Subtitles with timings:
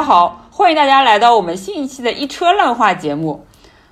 [0.00, 3.44] 大家好，欢迎大家来到我们新一期的一车烂话节目。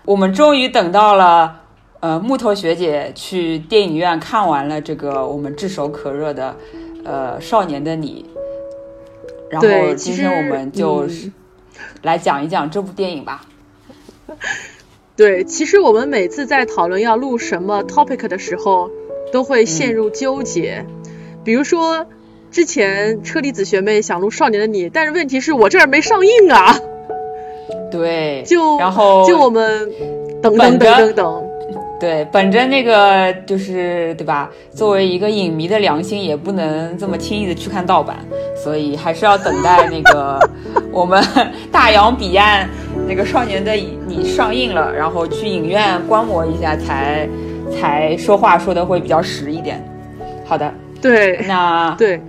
[0.07, 1.61] 我们终于等到了，
[2.01, 6.57] 呃，木头学姐去电影院看完了这个我们炙手可热的，
[7.05, 8.25] 呃，《少年的你》。
[9.51, 11.31] 然后今天我们就是
[12.01, 13.43] 来讲一讲这部电影吧。
[15.15, 18.91] 对，其实我们每次在讨论要录什么 topic 的时候，
[19.31, 20.87] 都会陷入纠结。
[21.45, 22.06] 比如说，
[22.51, 26.77] 之前车厘子学妹想录《少年的你》，但是问题是我这儿没上映啊。
[27.91, 29.91] 对，就然后就我们
[30.42, 31.45] 等等等等等。
[32.00, 34.48] 对，本着那个就是对吧？
[34.70, 38.17] 作为一个影迷的良心，也不能这么轻易的去看盗版，
[38.55, 40.39] 所以还是要等待那个
[40.92, 41.20] 我们
[41.73, 42.69] 大洋彼岸
[43.08, 47.28] 那个《少年的你》上映了，然后去影院观摩一下，才
[47.73, 49.83] 才说话说的会比较实一点。
[50.45, 52.20] 好的，对，那对对。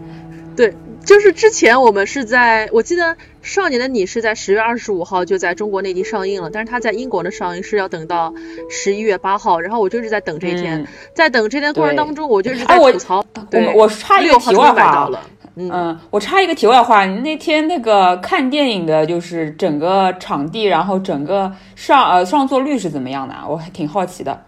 [1.09, 3.03] 就是之前我们是在，我记得
[3.41, 8.31] 《少年的你》是在十月二十五号就在中国内地上映了，但是它在英国的上映是要等到
[8.69, 13.25] 十一月八号，然后我就是在等这一天，在等这天过程当中，我就是在吐槽。
[13.51, 15.09] 我我插一个题外话，
[15.55, 23.33] 嗯，我插一个题外话，你那天那个看电影的，就是整个场地，然后整个上呃上座率是怎么样的？
[23.49, 24.45] 我还挺好奇的。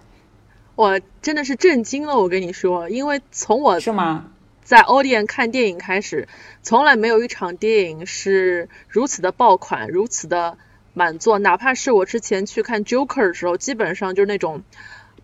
[0.76, 4.26] 我真的是震惊了，我跟你说，因为从我是吗？
[4.72, 6.30] 在欧店看电影开始，
[6.64, 10.58] 从来没有一场电影是如此的爆款，如此的
[10.94, 11.40] 满座。
[11.40, 14.64] 哪怕是我之前去看 Joker 的时候，基本上就是那种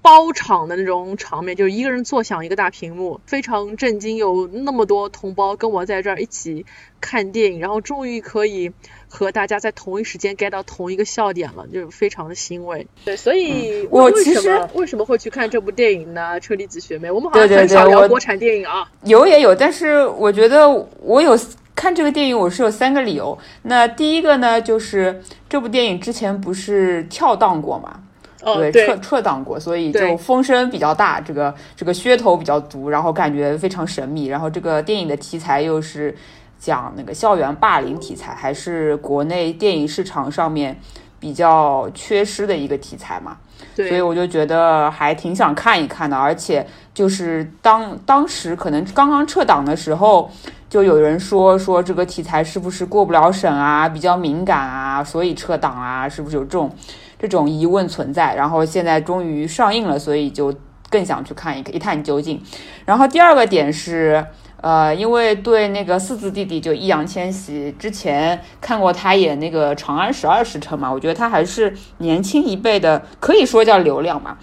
[0.02, 4.18] 包场的那种场面，就是一个人坐享一个大屏幕，非常震惊。
[4.18, 6.66] 有那么多同胞跟我在这儿一起
[7.00, 8.74] 看电影，然后终于可以。
[9.10, 12.86] 和大家在同一时间 get 到同一个笑点了，就非常的欣慰。
[13.06, 16.38] 对，所以我其实为什么会去看这部电影呢？
[16.42, 18.86] 车厘子学妹，我们好像很少聊国产电影啊。
[19.04, 20.70] 有也有，但是我觉得
[21.02, 21.40] 我有
[21.74, 23.38] 看这个电影，我是有三个理由。
[23.62, 28.02] 那第一个呢，就是这部电影之前不是跳档过嘛？
[28.44, 34.26] 对，撤撤档过，所以就风声比较大，这个这个噱头比较足，然后感觉非常神秘。
[34.26, 36.14] 然后这个电影的题材又是。
[36.60, 40.80] 讲那个校园霸凌题材，还是国内电影市场上面
[41.20, 43.38] 比较缺失的一个题材嘛？
[43.76, 46.18] 对，所以我就觉得还挺想看一看的。
[46.18, 50.30] 而且就是当当时可能刚刚撤档的时候，
[50.70, 56.72] 就有人说说这个题材是不是过不了审啊，比较敏感啊，所以撤档啊，是不是有这种
[57.20, 58.36] 这种疑问存在？
[58.36, 60.54] 然后现在终于上映了，所以就
[60.90, 62.42] 更想去看一一探究竟。
[62.86, 64.26] 然后第二个点是。
[64.60, 74.36] 呃，因为对那个四字弟弟就易烊千玺之前看过他演那个《长安十二时辰》嘛，我觉得他还是年轻一辈的，可以说叫流量嘛，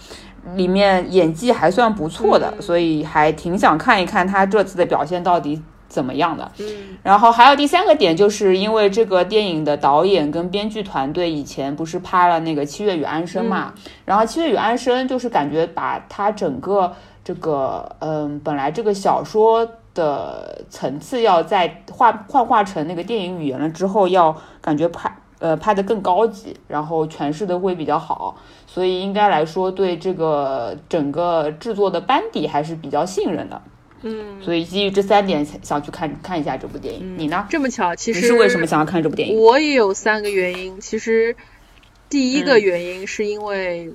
[0.54, 6.48] 里面演技还算不错的，所以还挺想看一看他这次的表现到底怎么样的。
[6.60, 6.66] 嗯，
[7.02, 16.92] 然后还有第三个点，就是因为这个电影的导演跟编剧团队以前不是拍了那个《七月与安生》嘛，然后《七月与安生》就是感觉把他整个
[17.25, 19.69] 这个，嗯，本来这个小说。
[19.94, 33.62] 的层次要在画幻化成那个电影语言了之后，要感觉拍呃拍的更高级，然后诠释的会比较好，所以应该来说对这个整个制作的班底还是比较信任的。
[34.06, 37.15] 嗯，所以基于这三点想去看看一下这部电影。
[37.16, 37.47] 你呢？
[37.49, 39.41] 这么巧，其实你是为什么想要看这部电影？
[39.41, 40.78] 我也有三个原因。
[40.78, 41.34] 其实
[42.11, 43.94] 第一个原因是因为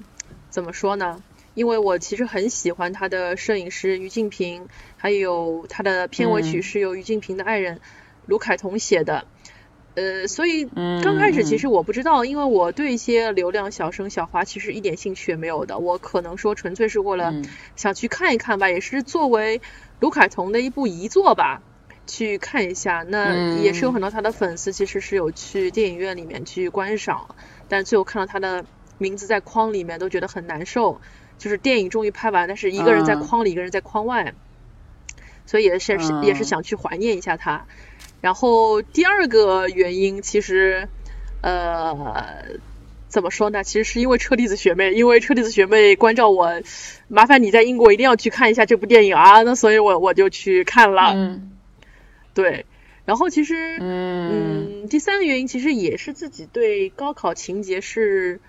[0.50, 1.22] 怎么说呢？
[1.54, 4.68] 因为我其实很喜欢他的摄影师于静平，
[4.98, 7.82] 还有他的片尾曲是由于静平的爱人
[8.28, 9.26] 卢凯彤写的，
[9.96, 10.66] 呃，所以
[11.04, 17.34] 刚开始其实我不知道，因为我对一些流量小生小花其实一点兴趣也没有的，我可能说纯粹是为了
[17.76, 19.62] 想去看一看吧，也是作为
[20.00, 21.62] 卢凯彤的一部遗作吧，
[22.08, 23.04] 去看一下。
[23.08, 27.36] 那也是有很多他的粉丝其实是有去电影院里面去观赏，
[27.68, 28.64] 但最后看到他的
[28.98, 31.02] 名字在框里面都觉得很难受。
[31.40, 34.36] 就是电影终于拍完，但是一个人在框里，一个人在框外，
[35.48, 37.66] 所以也是也是想去怀念一下他。
[38.22, 40.90] 然后第二个原因，其实
[41.42, 42.46] 呃
[43.08, 43.64] 怎么说呢？
[43.64, 46.62] 其实是因为车厘子学妹，因为车厘子学妹关照我，
[47.08, 49.42] 麻烦你在英国一定要去看一下这部电影啊。
[49.44, 51.14] 那所以我我就去看了。
[51.16, 51.52] 嗯。
[52.34, 52.66] 对，
[53.06, 58.42] 然后其实嗯，第三个原因其实也是自己对高考情节是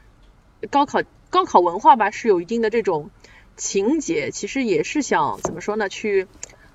[0.70, 1.00] 高考。
[1.30, 3.10] 高考文化吧是有一定的这种
[3.56, 5.88] 情节，其实也是想怎么说呢？
[5.88, 6.26] 去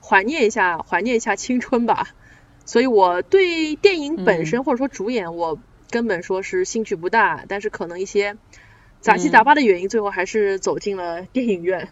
[0.02, 2.08] 怀念一下，怀念一下青春吧。
[2.66, 5.60] 所以我对电影本身或者说主演，我
[5.92, 7.46] 根本说是兴趣不大。
[7.48, 8.38] 但是可能一些
[9.02, 11.90] 杂七杂八的原因，最后还是走进了电影院。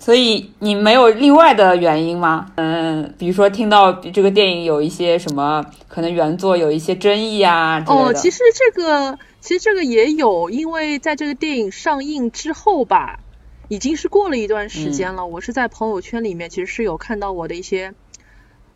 [0.00, 2.52] 所以你没有另外的原因吗？
[2.54, 13.18] 嗯，比如说听到这个电影有一些什么可能原作有一些争议啊哦，其实这个其实这个也有，因为在这个电影上映之后吧，
[13.66, 15.26] 已经是过了一段时间了。
[15.26, 17.92] 我是在朋友圈里面其实是有看到我的一些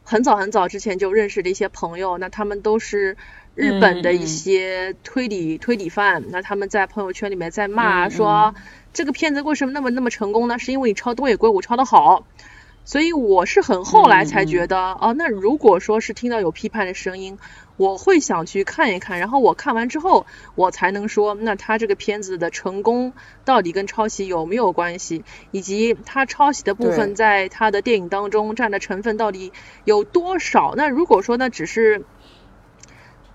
[0.02, 3.16] 很早很早之前就认识的一些朋友，那他们都是
[3.54, 8.54] 日本的一些推理推理犯，那他们在朋友圈里面在骂说。
[8.92, 10.58] 这个片子为什么那么那么成功呢？
[10.58, 12.26] 是因为你抄东野圭吾抄的好，
[12.84, 17.38] 所以我是很后来才觉得啊，那如果说是听到有批判的声音，
[17.78, 29.52] 我会想去看一看，然后我看完之后，我才能说，那他这个片子的成功到底跟抄袭有没有关系，以及他抄袭的部分在他的电影当中占的成分到底
[29.84, 30.74] 有多少？
[30.76, 32.04] 那如果说那只是。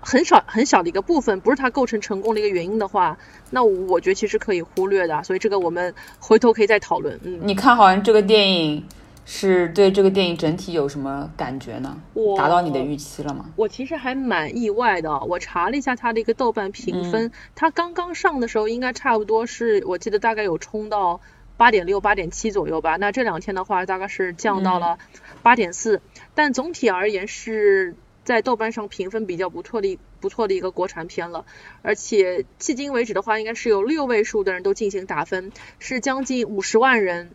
[0.00, 3.18] 很少很小的一个部分，不是它构成成功的一个原因的话，
[3.50, 5.22] 那我觉得其实可以忽略的。
[5.24, 7.18] 所以这个我们回头可以再讨论。
[7.24, 8.84] 嗯，你看好像这个电影，
[9.26, 12.00] 是对这个电影整体有什么感觉呢？
[12.14, 13.46] 我达到你的预期了吗？
[13.56, 15.18] 我其实还蛮意外的。
[15.24, 21.20] 我查了一下它的一个豆瓣评分，它刚刚上的时候应该差不多是我记得大概有冲到
[21.56, 22.96] 八点六、八点七左右吧。
[22.96, 24.98] 那这两天的话，大概是降到了
[25.42, 26.00] 八点四。
[26.34, 27.96] 但总体而言是。
[28.28, 31.46] 在豆瓣上评分比较不错的不错的一个国产片了，
[31.80, 37.30] 而且迄今为止的话，应该是有六位数的人都进行打分，是将近五十万人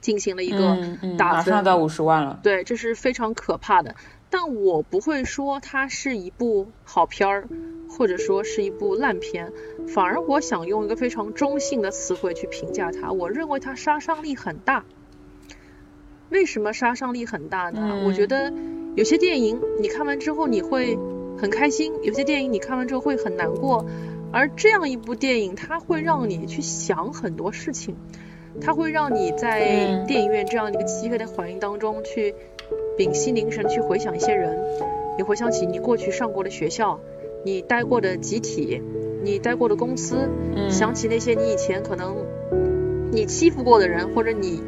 [0.00, 0.78] 进行了一个
[1.18, 2.40] 打分，马上到五十万了。
[2.42, 3.94] 对，这是非常可怕的。
[4.30, 7.48] 但我不会说它是一部好片儿，
[7.90, 9.52] 或者说是一部烂片，
[9.88, 13.12] 反而我想用一个非常中性的词汇去评价它。
[13.12, 14.86] 我认为它杀伤力很大。
[16.30, 18.04] 为什么杀伤力很大呢？
[18.06, 18.50] 我觉得。
[18.94, 20.98] 有些电影你看完之后你会
[21.38, 23.86] 很开心，有些电影你看完之后会很难过，
[24.30, 27.96] 而这样一部电影它会让你去想很多事情，
[28.60, 32.34] 它会让你在电影院这样一个漆黑的环境当中去
[32.98, 34.58] 屏息凝神去回想一些人，
[35.16, 37.00] 你回想起你过去上过的学校，
[37.46, 38.82] 你待过的集体，
[39.24, 40.28] 你待过的公司，
[40.68, 42.14] 想起那些你以前可能
[43.10, 44.62] 你欺负过的人，或者你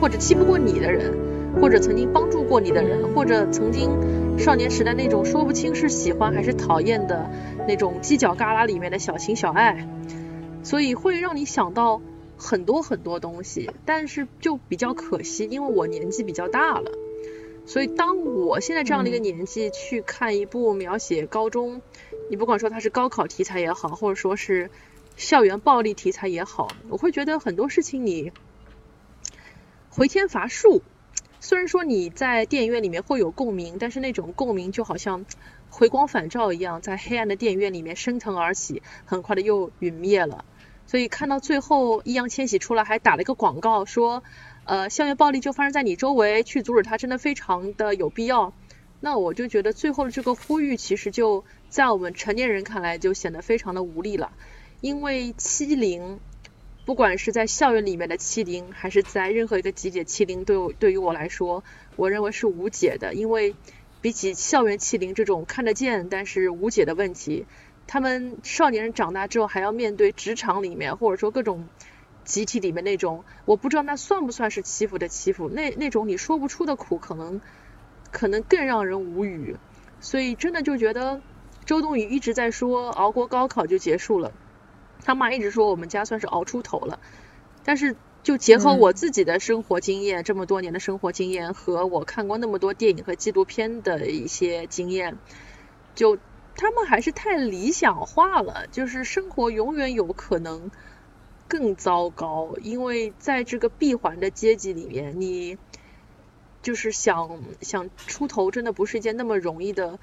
[0.00, 1.25] 或者欺负过你的人。
[1.60, 7.30] 或者曾经帮助过你的人，或者曾经少年时代那种说不清是喜欢还是讨厌的
[7.66, 9.88] 那种犄角旮旯里面的小情小爱，
[10.62, 12.00] 所以会让你想到
[12.36, 13.70] 很多很多东西。
[13.84, 16.92] 但是就比较可惜，因为我年纪比较大了，
[17.64, 21.80] 所以当我现在这样的一个年纪去看一部描写高中，
[22.30, 24.70] 你不管说它是高考题材也好，或者说是
[25.16, 28.30] 校园暴力题材也好，我会觉得很多事情你
[29.88, 30.82] 回天乏术。
[31.40, 35.24] 虽然说你在电影院里面会有共鸣，但是那种共鸣就好像
[35.70, 40.44] 回光返照一样，在黑暗的电影院里面升腾而起，很快的又陨灭了。
[40.86, 44.22] 所以看到最后，易烊千玺出来还打了一个广告，说，
[44.64, 48.54] 呃，校园暴力就发生在你周围，去阻止它真的非常的有必要。
[49.00, 54.32] 那我就觉得最后的这个呼吁，其实就在我们成年人看来就显得非常的无力了，
[54.80, 56.18] 因为欺凌。
[56.86, 61.64] 不管是在校园里面的欺凌，还是在任何一个集体欺凌，对对于我来说，
[61.96, 63.12] 我认为是无解的。
[63.12, 63.56] 因为
[64.00, 67.44] 比起校园欺凌这种看得见但是无解的问题，
[67.88, 71.66] 他们少年人长大之后还要面对职场里面或者说各种
[72.24, 77.40] 集体里面那种，我不知道那算不算是欺负的欺负，那那种你说不出的苦，可能
[78.12, 79.56] 可能更让人无语。
[79.98, 81.20] 所以真的就觉得
[81.64, 84.32] 周冬雨一直在说熬过高考就结束了。
[85.06, 86.98] 他妈一直说我们家算是熬出头了，
[87.62, 87.94] 但是
[88.24, 95.16] 就结合我自己的生活经验，这么多年的生活经验和我看过那么多电影和纪录片的一些经验，
[95.94, 96.18] 就
[96.56, 100.72] 他们还是太理想化了，就是生活永远有可能
[101.46, 105.56] 更糟糕，因为在这个闭环的阶级里面，你
[106.62, 110.00] 就是想想出头，真的不是一件那么容易的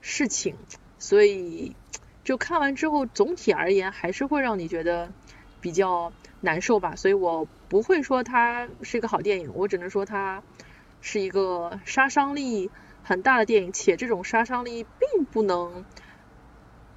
[0.00, 0.56] 事情，
[0.98, 1.76] 所以。
[2.28, 5.10] 就看完之后，总体而言还是会让你觉得
[5.62, 10.42] 比较难受吧，所以我不会说它是一个好电影，我只能说它
[11.00, 12.70] 是一个杀伤力
[13.02, 15.86] 很大的电影，且这种杀伤力并不能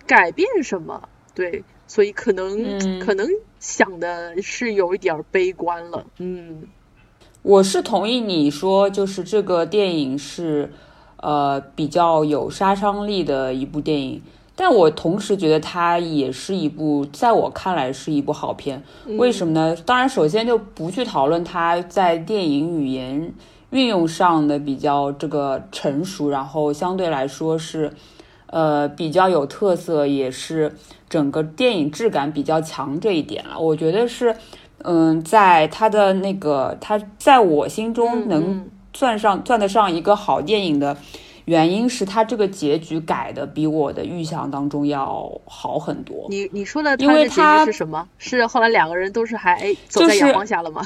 [0.06, 3.26] 改变什么，对，所以可能可能
[3.58, 6.64] 想的是有一点悲观了，嗯，
[7.42, 10.74] 我是同意你说，就是这个电影是
[11.16, 14.22] 呃比较有杀伤力的一部电影。
[14.62, 18.84] 但我同时觉得它也是一部，在我看来是一部好片。
[19.18, 19.76] 为什么呢？
[19.88, 23.34] 当然，首先就不去讨论它在电影语言
[23.72, 27.92] 运用上的比较这个成熟，然后相对来说是，
[28.46, 30.76] 呃，比较有特色，也是
[31.10, 33.58] 整个电影质感比较强这一点了。
[33.58, 34.36] 我觉得是，
[34.84, 40.96] 嗯，在它的那个它在我心中能嗯算上算得上一个好电影的
[41.46, 46.28] 原因是他这个结局改的比我的预想当中要好很多。
[46.30, 48.08] 你你说的因为他局是什么？
[48.18, 50.82] 是后来两个人都是还哎走在阳光下了吗？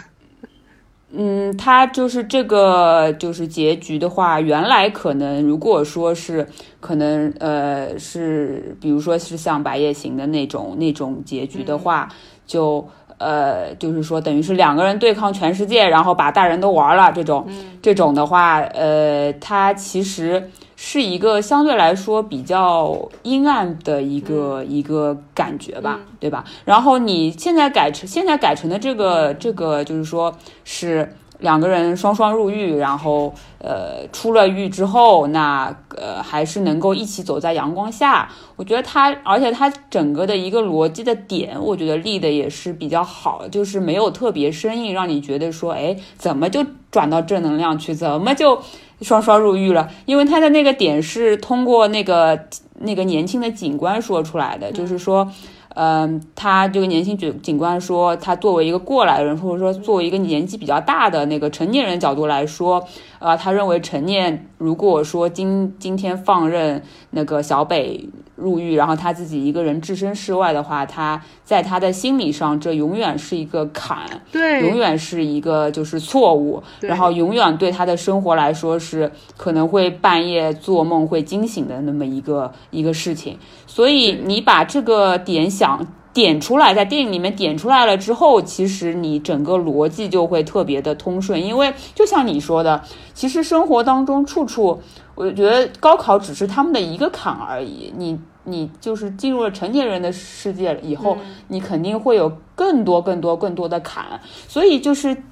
[1.18, 6.46] 嗯，他就是这个就是结局的话，原来可能如果说是
[6.82, 12.10] 可能呃是比如说是像《白夜行》的那种那种结局的话，
[12.46, 12.86] 就
[13.18, 17.48] 呃就是说等于是两个人对抗全世界，然后把大人都玩了这种、
[17.82, 20.50] 这种的话，呃，它其实。
[20.78, 26.44] 是一个相对来说比较阴暗的一个、一个感觉吧，对吧？
[26.66, 38.30] 然后你现在改成现在改成的这个这个，就是说是两个人双双入狱，然后呃出了狱之后，那呃还是能够一起走在阳光下。
[38.56, 48.62] 我觉得他，而且他整个的一个逻辑的点，我觉得立的也是比较好，就是没有特别生硬，让你觉得说，哎，怎么就转到正能量去，怎么就
[49.02, 49.90] 双双入狱了？
[50.06, 52.48] 因为他的那个点是通过那个
[52.80, 55.30] 那个年轻的警官说出来的，就是说。
[55.76, 62.88] 嗯他这个年轻警警官说，他作为一个过来人，或者说作为一个年纪比较大的那个成年人角度来说，
[63.20, 73.98] 呃，他认为陈念如果说今今天放任那个小北入狱，然后他自己一个人置身事外的话，他在他的心理上，这永远是一个坎，
[74.32, 83.38] 对，永远是一个就是错误，然后永远对他的生活来说是可能会半夜做梦会惊醒的那么一个一个事情。
[83.68, 92.82] 所以你把这个点想点出来，在电影里面点出来了之后，其实你整个逻辑就会特别的通顺，因为就像你说的，
[93.14, 94.80] 其实生活当中处处，
[95.16, 97.92] 我觉得高考只是他们的一个坎而已。
[97.98, 101.18] 你你就是进入了成年人的世界以后，
[101.48, 105.24] 你肯定会有更多更多更多的坎，所以就是。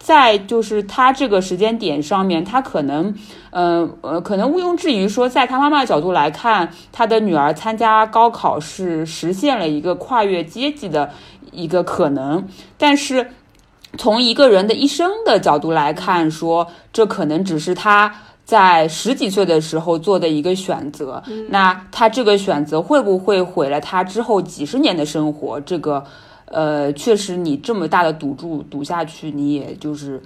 [0.00, 3.12] 在就是他这个时间点上面，他可能，
[3.50, 11.10] 呃呃，可能毋庸置疑说，在他妈妈的角度来看，他的女儿参加高考是实现了一个跨越阶级的
[11.50, 12.46] 一个可能，
[12.78, 13.28] 但是
[13.96, 18.14] 从一个人的一生的角度来看，说这可能只是他
[18.44, 21.22] 在十几岁的时候做的一个选择。
[21.48, 25.60] 那他这个选择会不会毁了他之后几十年的生活？
[25.60, 26.04] 这个，
[26.46, 30.20] 呃，确实你这么大的赌注赌下去，你也就是。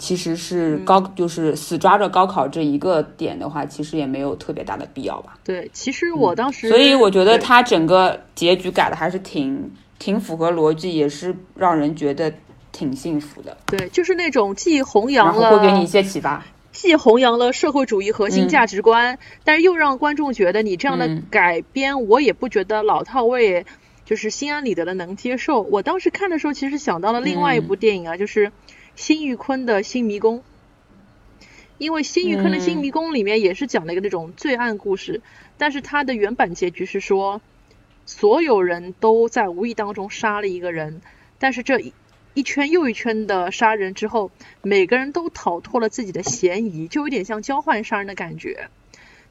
[0.00, 5.36] 其实是高，就是死抓着高考这一个点的话，其实也没有特别大的必要吧。
[5.42, 12.32] 对，其实我当时，嗯所以我觉得他整个结局改的还是挺挺符合逻辑，也是让人觉得
[12.78, 16.44] 挺幸福的，对，就是那种既弘然扬后会给你一了些启发。
[16.70, 23.66] 既弘扬了社会主义核心嗯价值观，但是又让观众觉得你这样的嗯改编，我也不觉得老套，我也
[24.04, 25.60] 就是心安理得的能接受。
[25.62, 28.52] 我当时看的时候，其实想到了另外一部电影啊，就是
[28.94, 30.38] 辛玉坤的《新迷宫》。
[31.78, 35.20] 因为辛玉坤的《新迷宫》里面也是讲了一个那种罪案故事，
[35.56, 37.40] 但是它的原版结局是说，
[38.06, 41.00] 所有人都在无意当中杀了一个人，
[41.38, 41.92] 但是这
[42.38, 44.30] 一一圈又一圈的杀人之后，
[44.62, 48.68] 每个人都逃脱了自己的嫌疑，就有点像交换杀人的感觉。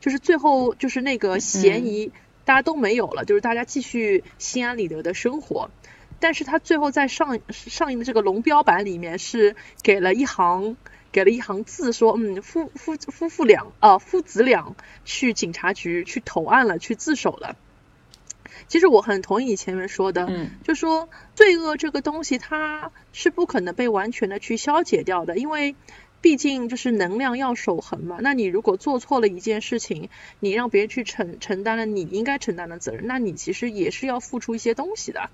[0.02, 2.12] 就是最后就是那个嫌疑
[2.44, 5.72] 大家都没有了，就是大家继续心安理得的生活。
[6.20, 10.76] 但是他最后在上上映的这个龙标版里面是给了一行
[11.14, 17.56] 给了一行字说，嗯，夫夫夫妇俩啊、父子俩去警察局去投案了，去自首了。
[18.67, 25.75] 其实我很同意你前面说的，嗯就说罪恶这个东西它是不可能被完全的去消解掉的，因为
[26.19, 28.17] 毕竟就是能量要守恒嘛。
[28.21, 30.09] 那你如果做错了一件事情，
[30.39, 35.29] 你让别人去承承担了你应该承担的责任，那你其实也是要付出一些东西的。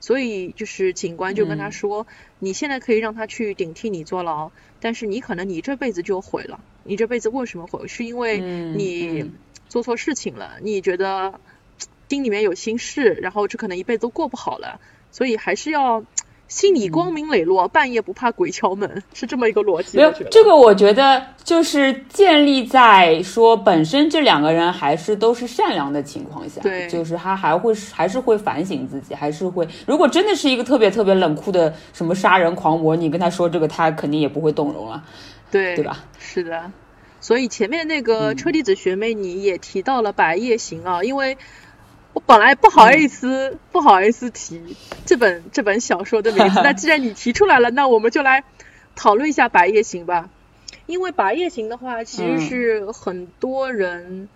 [0.00, 2.06] 所以就是警官就跟他说，
[2.38, 6.60] 你现在可以让他去顶替你坐牢，但是你可能你这辈子就毁了。
[6.84, 7.88] 你这辈子为什么毁？
[7.88, 9.32] 是因为嗯你嗯
[9.68, 11.40] 做错事情了，你觉得
[12.08, 16.02] 心里面有心事，然后这可能一辈子都过不好了，所以还是要
[16.46, 19.98] 心里光明磊落，半夜不怕鬼敲门，是这么一个逻辑。
[19.98, 35.04] 没有这个，我觉得就是建立在说本身这两个人还是都是善良的情况下，对就是他还会还是会反省自己，还是会，如果真的是一个特别特别冷酷的什么杀人狂魔，你跟他说这个，他肯定也不会动容了，
[35.50, 36.02] 对对吧？
[36.18, 36.72] 是的，
[37.20, 41.36] 所以前面那个嗯车厘子学妹你也提到了《白夜行》啊，因为
[42.14, 44.60] 我本来不好意思、嗯不好意思提
[45.06, 48.42] 这本这本小说的名字， 那既然你提出来了，那我们就来
[48.96, 50.30] 讨论一下《白夜行》吧。
[50.86, 54.28] 因为《白夜行》的话，其实嗯是很多人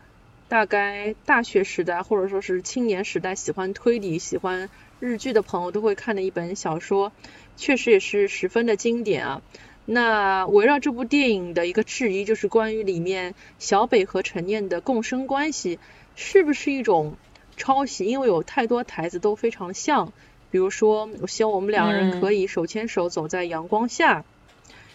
[0.48, 4.68] 大概大学时代或者说是青年时代喜欢推理、喜欢
[5.00, 7.10] 日剧的朋友都会看的一本小说，
[7.56, 9.42] 确实也是十分的经典啊。
[9.86, 15.80] 那围绕这部电影的一个质疑，就是关于里面小北和陈念的共生关系
[16.14, 17.16] 是不是一种
[17.56, 18.04] 抄袭？
[18.06, 20.12] 因为有太多台词都非常像，
[20.50, 24.24] 比如说我希望我们两个人可以手牵手走在阳光下，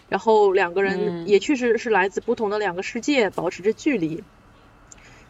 [0.08, 4.22] 然后两个人也确实是来自不同的两个世界，保持着距离。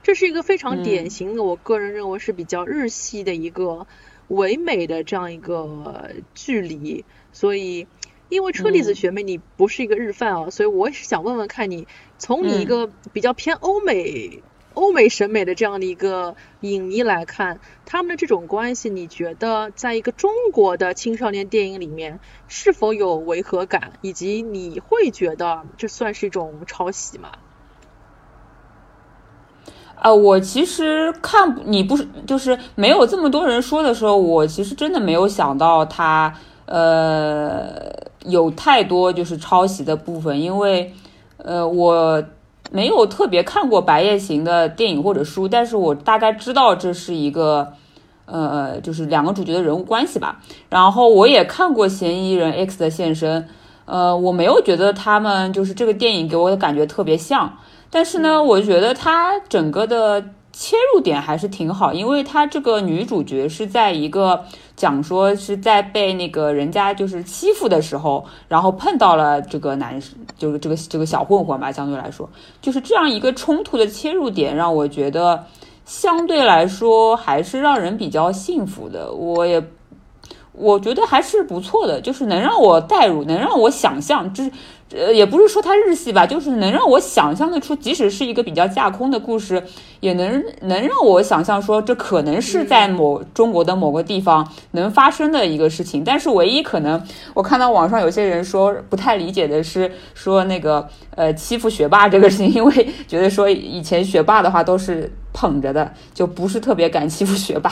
[0.02, 3.86] 这是一个非常典型的，我个人认为是比较日系的一个
[4.28, 7.86] 唯美的这样一个距离，所以。
[8.30, 14.42] 因为车厘子学妹你不是一个日饭啊，所以我也是想问问看你，从你一个比较偏欧美、
[14.78, 27.30] 欧美审美的这样的一个影迷来看，他们的这种关系，你觉得在一个中国的青少年电影里面是否有违和感，以及你会觉得这算是一种抄袭吗？
[30.00, 36.32] 呃，我其实看你不是就是没有这么多人说的时候，我其实真的没有想到他
[36.66, 37.98] 呃。
[38.24, 40.92] 有太多就是抄袭的部分，因为，
[41.38, 42.22] 呃，我
[42.70, 47.72] 没有特别看过《白夜行》的电影或者书，但是我大概知道这是一个，
[48.26, 50.40] 呃，就是两个主角的人物关系吧。
[50.68, 53.42] 然后我也看过《嫌疑人 X 的现身》，
[53.86, 57.58] 呃，我没有觉得他们就是这个电影给我的感觉特别像，
[57.90, 60.24] 但是呢，我觉得它整个的。
[60.60, 70.02] 切入点还是挺好，因为她这个女主角是在一个讲说是在被那个人家就是欺负的时候，然后碰到了这个男，
[70.36, 72.28] 就是这个这个小混混吧，相对来说，
[72.60, 75.44] 就是这样一个冲突的切入点，让我觉得
[75.84, 79.12] 相对来说还是让人比较幸福的。
[79.12, 79.62] 我也。
[80.60, 84.50] 我觉得还是不错的，就是能让我代入，能让我想象，就是，
[84.90, 89.62] 呃，也不是说它日系吧，就是能让我想象得出，即使是一个比较架空的故事，
[90.00, 96.02] 也能能让我想象说，这可能是在某中国的某个地方能发生的一个事情。
[96.02, 97.02] 但是唯一可能，
[97.34, 107.70] 我看到网上有些人说不太理解的是，说那个呃欺负学霸这个事情，因为觉得说以前学霸的话都是捧着的，就不是特别敢欺负学霸。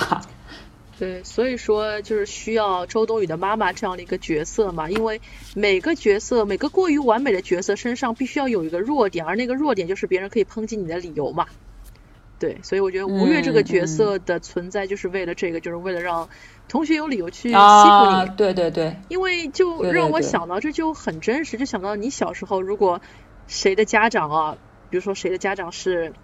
[0.98, 5.20] 对，所以说就是需要周冬雨的妈妈这样的一个角色嘛，因为
[5.54, 11.46] 每个角色，每个过于完美的角色身上必须要有一个弱点，而那个弱点就是别人可以抨击你的理由嘛。
[12.38, 16.30] 对，所以我觉得吴越这个角色的存在就是为了这个，就是为了让
[16.66, 18.30] 同学有理由去欺负你。
[18.36, 18.96] 对对对。
[19.08, 23.02] 因为就让我想到这就很真实，就想到你小时候如果
[23.46, 24.56] 谁的家长啊，
[24.88, 26.14] 比如说谁的家长是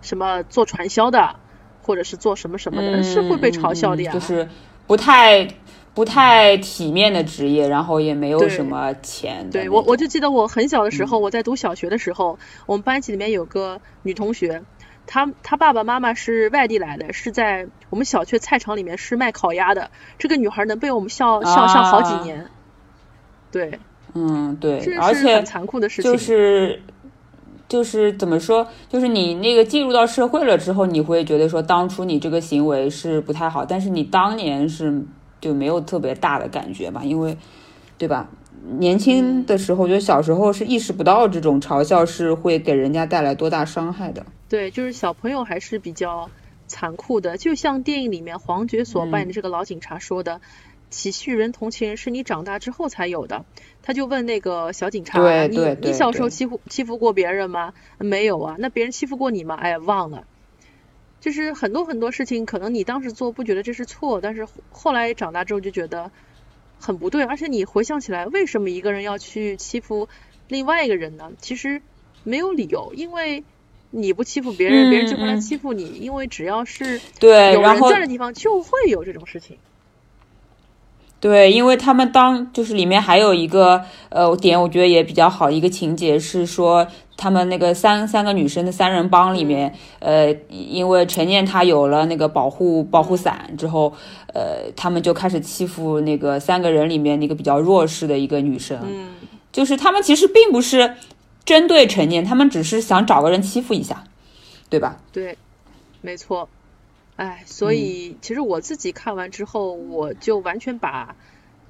[0.00, 1.36] 什么做传销的。
[1.82, 4.12] 或者是做什么什么的，是会被嘲笑的呀。
[4.12, 4.48] 就是
[4.86, 5.46] 不太
[5.94, 9.50] 不太体面的职业，然后也没有什么钱。
[9.50, 14.62] 对我，我就记得我很小的时候，我在读小学的时候，我们班级里面有个女同学，
[15.06, 19.90] 她她爸爸妈妈是外地来的，是在我们小区菜场里面是卖烤鸭的。
[20.18, 22.46] 这个女孩能被我们笑笑笑好几年。
[23.50, 23.78] 对，
[24.14, 26.10] 嗯，对，而且很残酷的事情。
[26.10, 26.80] 就是。
[27.72, 28.68] 就是怎么说？
[28.86, 35.02] 就是你那个进入到社会了之后，你会觉得说当初你这个行为是不太好，但是你当年是
[35.40, 37.02] 就没有特别大的感觉嘛？
[37.02, 37.34] 因为，
[37.96, 38.28] 对吧？
[38.78, 44.26] 年轻的时候，就小时候是意识不到这种嘲笑是会给人家带来多大伤害的。
[44.50, 46.28] 对，就是小朋友还是比较
[46.66, 50.42] 残酷的，就像电影里面黄觉所扮演的这个老警察说的。
[50.92, 53.44] 体恤人同情人是你长大之后才有的。
[53.82, 55.18] 他就问那个小警察
[55.50, 57.74] ：“你你小时候欺负欺负过别人吗？
[57.98, 58.54] 没有啊。
[58.60, 59.56] 那别人欺负过你吗？
[59.56, 60.24] 哎，忘了。
[61.20, 66.12] 就是很多很多事情，可能你当时做不觉得这是错，但是后来长大之后就觉得
[66.78, 67.24] 很不对。
[67.24, 70.08] 而且你回想起来，为什么一个人要去欺负
[70.46, 71.32] 另外一个人呢？
[71.40, 71.82] 其实
[72.22, 73.42] 没有理由，因为
[73.90, 75.86] 你不欺负别人，别人就会来欺负你。
[76.00, 79.58] 因为只要是有人在的地方，就会有这种事情。”
[81.22, 86.84] 对，因为他们当就是里面还有一个呃点，我觉得也比较好一个情节是说，
[87.16, 93.94] 他们那个三三个女生的三人帮里面，呃，因为陈念她有了那个保护保护伞之后，
[94.34, 99.10] 呃，他们就开始欺负那个三个人里面那个比较弱势的一个女生，嗯，
[99.52, 100.96] 就是他们其实并不是
[101.44, 104.02] 针对陈念，他们只是想找个人欺负一下，
[104.68, 104.96] 对吧？
[105.12, 105.38] 对，
[106.00, 106.48] 没错。
[107.22, 111.14] 哎，所以其实我自己看完之后，我就完全把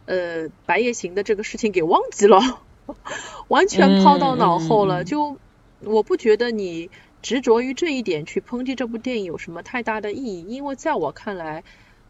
[0.07, 2.63] 呃《白夜行》的这个事情给忘记了，
[3.49, 5.05] 完全抛到脑后了。
[5.05, 5.37] 就
[5.81, 6.89] 我不觉得你
[7.21, 11.65] 执着于这一点去抨击这部电影有什么太大的意义，因为在我看来，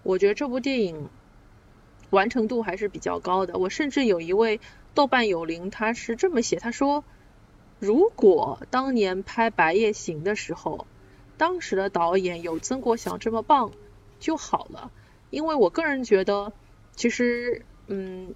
[0.05, 1.09] 我觉得这部电影
[2.11, 3.59] 完成度还是比较高的。
[3.59, 4.61] 我甚至有一位
[4.95, 7.03] 豆瓣友邻，他是这么写，他说
[7.81, 10.87] ：“如果当年拍《白夜行》的时候。”
[11.43, 13.73] 当时的导演有曾国祥这么棒
[14.21, 14.93] 就好了，
[15.29, 16.53] 因为我个人觉得，
[16.95, 18.33] 其实嗯，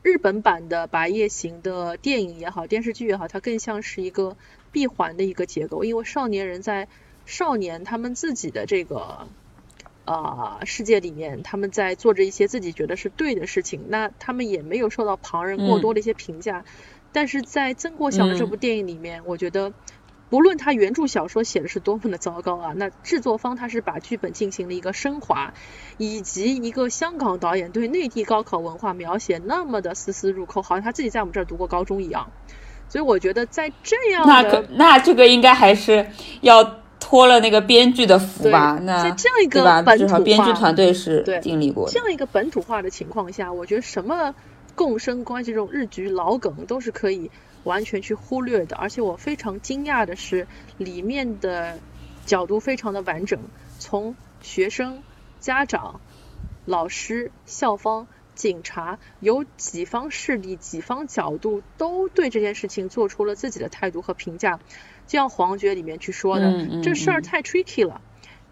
[0.00, 4.38] 日本版的《白夜行》的电影也好，电视剧也好，它更像是一个
[4.72, 6.88] 闭环的一个结构，因为少年人在
[7.26, 9.28] 少年他们自己的这个。
[10.06, 16.64] 啊，世界里面他们在做着一些自己觉得是对的事情，那他们也没有受到旁人过多的一些评价。
[17.12, 19.72] 但是在曾国祥的这部电影里面，我觉得
[20.30, 25.54] 不论他原著小说写的是多么的糟糕啊，那制作方他是把剧本进行了一个升华，
[25.98, 32.30] 以及一个香港导演对内地高考文化描写那么的丝丝入扣，好像他自己在我们这儿读过高中一样。
[32.88, 36.06] 所以我觉得在这样的那那这个应该还是
[36.40, 36.80] 要。
[36.98, 44.34] 托了那个编剧的福吧，那在这样一个本土编剧团队是经历过这样一个本土化的情况下，我觉得什么
[44.74, 47.30] 共生关系这种日剧老梗都是可以
[47.66, 48.76] 完全去忽略的。
[48.76, 50.46] 而且我非常惊讶的是，
[50.78, 51.78] 里面的
[52.24, 53.40] 角度非常的完整，
[53.78, 55.02] 从学生、
[55.40, 56.00] 家长、
[56.64, 64.58] 老师、校方、警察，有几方势力、几方角度都对这件事情做出了自己的态度和评价。
[65.06, 68.00] 就像黄觉里面去说的，这事儿太 tricky 了。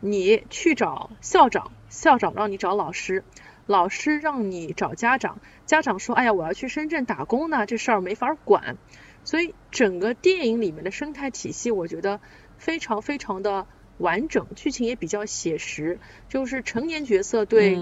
[0.00, 3.24] 你去找校长，校长让你找老师，
[3.66, 8.76] 老师让你找家长，家长说：“哎呀，我要去深圳打工呢，这事儿没法管。”
[9.24, 12.20] 所以整个电影里面的生态体系，我觉得
[12.58, 13.66] 非常非常的
[13.98, 15.98] 完整，剧情也比较写实。
[16.28, 17.78] 就是成年角色对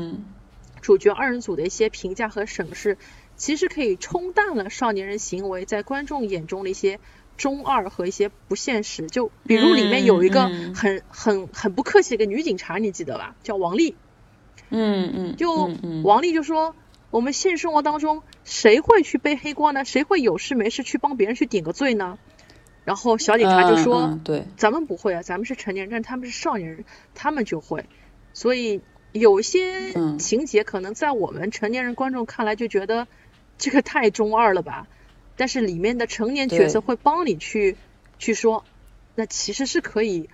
[0.81, 2.97] 主角二人组的一些评价和审视，
[3.37, 6.99] 其实可以冲淡了少年人行为在观众眼中的一些。
[7.39, 13.35] 中二和一些不现实，就比如里面有一个很很很不客气的一个女警察，你记得吧？
[13.43, 13.97] 叫王丽。
[14.69, 15.37] 嗯嗯。
[15.37, 15.71] 就
[16.05, 16.77] 王丽就说，
[17.11, 19.85] 我们现实生活当中谁会去背黑锅呢？
[19.85, 22.19] 谁会有事没事去帮别人去顶个罪呢？
[22.85, 27.85] 然后小警察就说，对，咱们不会啊，咱们是成年人，但他们是少年人，他们就会。
[28.33, 28.81] 所以
[29.13, 33.07] 有些情节可能在我们成年人观众看来就觉得
[33.59, 34.89] 这个太中二了吧。
[35.37, 37.77] 但是里面的成年角色会帮你去
[38.19, 38.65] 去说，
[39.15, 40.29] 那其实是可以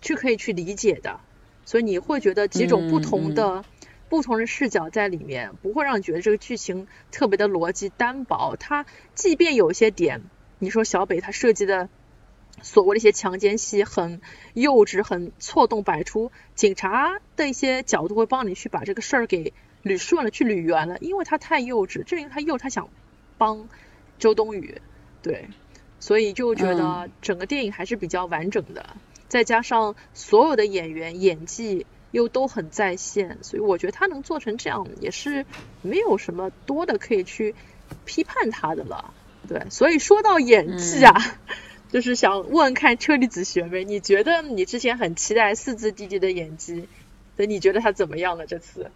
[0.00, 1.20] 去可以去理解的，
[1.64, 3.64] 所以你会觉得几种不同的
[4.10, 8.56] 不同的视角在里面，不会让你觉得这个剧情特别的逻辑单薄。
[8.56, 10.20] 它即便有些点，
[10.58, 11.88] 你说小北他设计的
[12.60, 14.20] 所谓的一些强奸戏很
[14.52, 22.90] 幼稚、很错动百出，警察的一些角度会帮你去把这个事儿给捋顺了、去捋圆了，因为他太幼稚，正因为他幼，他想
[23.38, 23.66] 帮。
[24.18, 24.82] 周冬雨，
[25.22, 25.48] 对，
[25.98, 28.94] 所以就觉得整个电影还是比较完整的，
[29.28, 35.46] 再加上所有的演员演技又都很在线，所以我觉得他能做成这样也是
[35.82, 37.54] 没有什么多的可以去
[38.04, 39.12] 批判他的了。
[39.48, 41.14] 对，所以说到演技啊，
[41.90, 46.88] 就是想问看车厘子学妹，你觉得你之前很期待四字弟弟的演技，
[47.36, 48.46] 对你觉得他怎么样了？
[48.46, 48.90] 这次？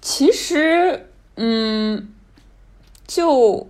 [0.00, 2.14] 其实，嗯。
[3.04, 3.68] 就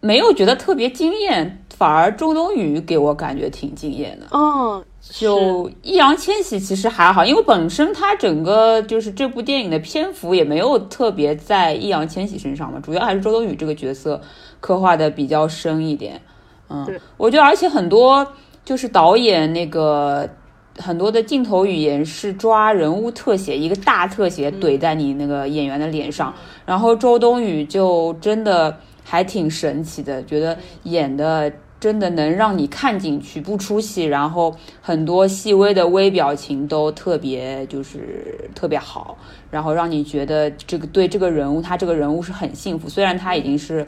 [0.00, 4.26] 没有觉得特别惊艳，反而周冬雨给我感觉挺惊艳的。
[4.30, 14.20] 嗯，就易烊千玺其实还好，因为本身他整个就是这部电影的篇幅也没有特别在易烊千玺身上嘛，主要还是周冬雨这个角色
[14.60, 16.20] 刻画的比较深一点。
[16.68, 18.26] 嗯，我觉得而且很多
[18.64, 20.28] 就是导演那个
[20.76, 26.32] 很多的镜头语言是抓人物特写，一个大特写怼在你那个演员的脸上。
[26.66, 39.16] 然后周冬雨就真的还挺神奇的，觉得演的真的能让你看进去不出戏，然后很多细微的微表情都特别就是特别好，
[39.50, 42.88] 然后让你觉得这个对这个人物他这个人物是很幸福。
[42.88, 43.86] 虽然他已经是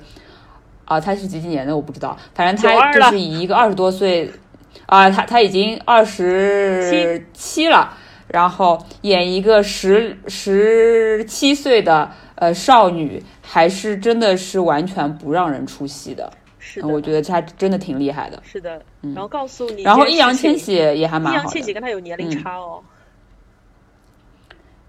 [0.84, 4.30] 啊，他是几几年的我不知道，反正他就是以一个二十多岁
[4.86, 7.92] 啊，他他已经二十七了，
[8.28, 12.10] 然后演一个十十七岁的。
[12.36, 16.32] 呃，少女还是真的是完全不让人出戏的，
[16.72, 18.40] 是的，我觉得他真的挺厉害的。
[18.44, 21.38] 是的，然后告诉你，然后易烊千玺也还蛮好。
[21.40, 22.80] 易烊千玺跟他有年龄差哦。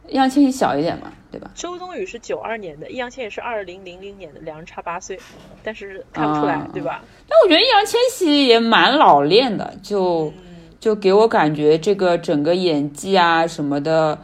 [0.07, 1.49] 易烊千玺小一点嘛，对吧？
[1.55, 5.19] 周冬雨是九二年的，易烊千玺是二零零零年的，两人差八岁，
[5.63, 7.03] 但是看不出来，对吧？
[7.27, 10.31] 但我觉得易烊千玺也蛮老练的，就
[10.79, 14.19] 就给我感觉这个整个演技啊什么的。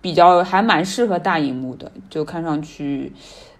[0.00, 3.10] 比较还蛮适合大荧幕的，就看上去，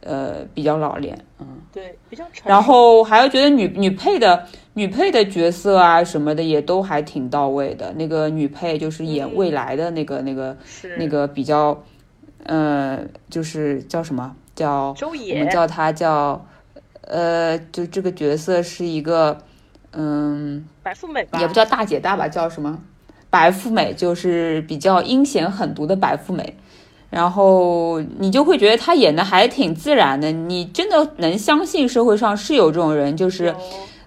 [0.05, 2.25] 呃，比较老练，嗯，对，比较。
[2.45, 7.93] 然后还有觉得女女配的女配的角色啊什么的也都还挺到位的。
[7.95, 10.57] 那个女配就是演未来的那个那个
[10.99, 11.83] 那个比较，
[12.45, 16.45] 呃，就是叫什么叫周也，我们叫她叫，
[17.01, 19.38] 呃，就这个角色是一个，
[19.93, 22.79] 嗯，白富美吧，也不叫大姐大吧，叫什么？
[23.31, 26.55] 白富美，就是比较阴险狠毒的白富美。
[27.14, 33.55] 然后你就会觉得他演的还挺自然的，你真的能相信社会上是有这种人，就是，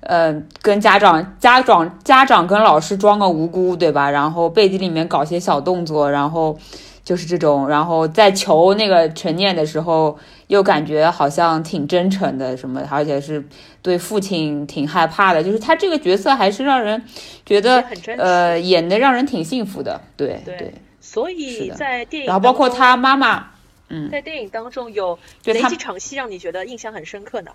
[0.01, 4.11] 呃，跟家长、家长、家长跟老师装个无辜，对吧？
[4.11, 6.57] 然后背地里面搞些小动作，然后
[7.01, 10.17] 就是这种，然后在求那个陈念的时候，
[10.47, 13.41] 又感觉好像挺真诚的，什么，而且是
[13.81, 17.01] 对父亲挺害怕的，就是他这个角色还是让人
[17.45, 17.81] 觉得，
[18.17, 20.73] 呃，演的让人挺幸福的，对对。
[21.07, 23.47] 所以在电影，然后包括他妈妈，
[23.87, 27.51] 嗯，在电影当中有哪几场戏让你觉得印象很深刻呢？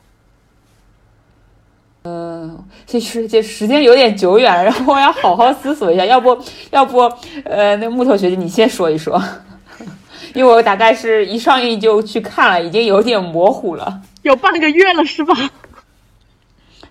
[2.04, 7.00] 嗯，其实这时间有点久远了， 然后我要好好思索一下，要不要不
[7.44, 9.22] 呃，那木头学姐你先说一说，
[10.34, 15.34] 因为我大概是一上映就去看了，已经有点模糊了，有半个月了是吧？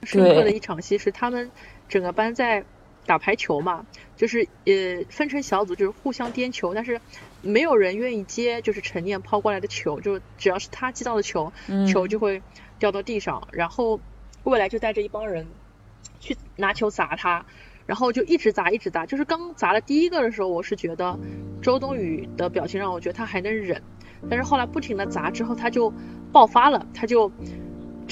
[0.03, 1.49] 深刻的一场戏是他们
[1.89, 2.63] 整个班在
[3.05, 3.85] 打排球嘛。
[4.15, 7.01] 就是呃分成小组，就是互相颠球，但是
[7.41, 11.51] 没有人愿意接，就是陈念抛过来的球，就只要是他击到的球，
[11.87, 12.43] 球就会
[12.77, 13.99] 掉到地上，然后
[14.43, 15.47] 未来就带着一帮人
[16.19, 17.45] 去拿球砸他，
[17.87, 21.17] 然后就一直砸一直砸，就是刚砸了第一个的时候，我是觉得
[21.63, 23.81] 周冬雨的表情让我觉得他还能忍，
[24.29, 25.91] 但是后来不停的砸之后，他就
[26.31, 27.31] 爆发了，他就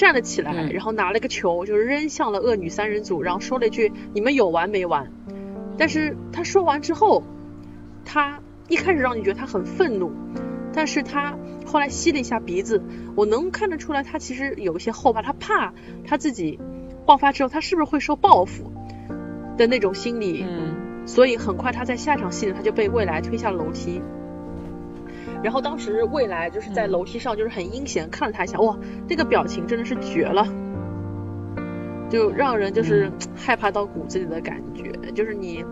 [0.00, 5.12] 站了起来，然后拿了个球就扔向了恶女三人组，然后说了一句：“你们有完没完？”
[5.76, 7.22] 但是他说完之后，
[8.02, 10.10] 他一开始让你觉得他很愤怒，
[10.72, 11.36] 但是他
[11.66, 12.82] 后来吸了一下鼻子，
[13.14, 15.74] 我能看得出来他其实有一些后怕，他怕
[16.06, 16.58] 他自己
[17.04, 18.72] 爆发之后他是不是会受报复
[19.58, 24.00] 的那种心理，嗯，所以很快他在下场戏里他就被未来推下了楼梯，
[25.42, 28.76] 然后当时未来就是在楼梯上就是很阴险看了他一下，哇，
[29.08, 30.46] 那个表情真的是绝了。
[32.08, 35.64] 就让人就是 害怕到骨子里的感觉，就是你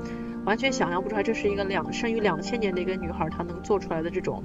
[0.46, 4.42] 完全想象不出来，这是一个两生于两千年的一个女孩，她能做出来的这种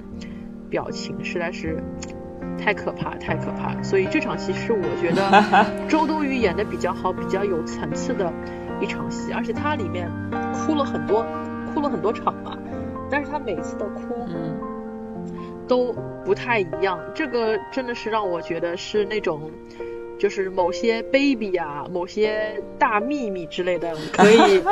[0.68, 1.80] 表情，实在是
[2.58, 3.80] 太可怕，太可怕。
[3.82, 8.32] 所以这场戏是我觉得 周冬雨演的比较好、比较有层次的
[8.80, 10.10] 一场戏，而且她里面
[10.52, 11.24] 哭了很多，
[11.72, 12.58] 哭了很多场嘛，
[13.08, 14.26] 但是她每次的哭
[15.66, 19.50] 都不太一样，这个真的是让我觉得是那种。
[20.16, 24.62] 就是某些 baby 啊，某些大秘密之类的，可以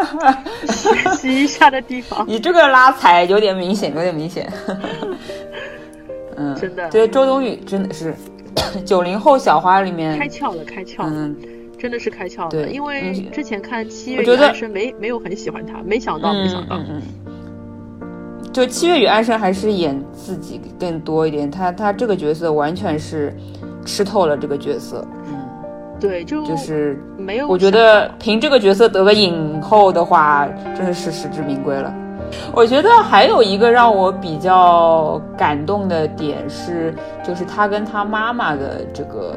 [0.69, 2.25] 学习一下的地方。
[2.31, 4.51] 你这个拉踩有点明显，有点明显。
[6.39, 6.89] 嗯，真的。
[6.91, 8.15] 对，周冬雨真的是
[8.87, 11.35] 九零后小花里面开窍了，开窍了，
[11.77, 12.51] 真的是开窍了。
[12.51, 16.77] 对，因为之前看七月与安生没没有很喜欢她，没想到，没想到。
[16.77, 17.03] 嗯
[18.53, 23.35] 就七月与安生还是演自己更多一点，他他这个角色完全是
[23.85, 25.05] 吃透了这个角色。
[25.27, 25.39] 嗯
[25.99, 27.47] 对，就就是没有。
[27.47, 31.95] 我觉得凭这个角色得个影后的话，真的是实至名归了。
[32.53, 39.35] 我觉得还有一个让我比较感动的点是，就是他跟他妈妈的这个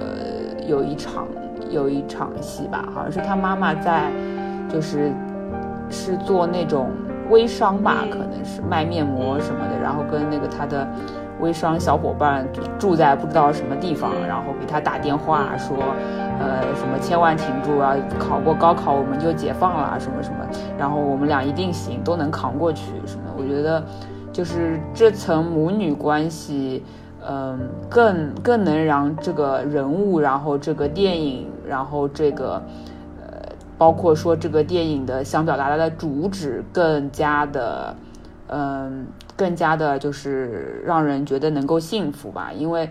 [0.67, 1.27] 有一场
[1.69, 4.11] 有一场戏吧，好像是他妈妈在，
[4.67, 5.11] 就是
[5.91, 6.89] 是做那种
[7.29, 10.87] 微商吧，可能是卖面膜什么的，然后跟那个他的。
[11.41, 12.47] 微商小伙伴
[12.79, 15.75] 住在不知道什么地方，然后给他打电话说，
[16.39, 20.37] 呃，什么千万挺住啊，考过高考我们就解放了，什么什么，
[20.77, 23.23] 然后我们俩一定行，都能扛过去什么。
[23.37, 23.83] 我觉得，
[24.31, 26.85] 就是这层母女关系，
[27.27, 27.59] 嗯，
[27.89, 32.63] 更更能让这个人物，然后这个电影，然后这个，呃，
[33.77, 37.95] 包括说这个电影的想表达的主旨更加的，
[38.47, 39.07] 嗯。
[39.37, 42.53] 更加的，就是让人觉得能够幸福吧。
[42.53, 42.89] 因为，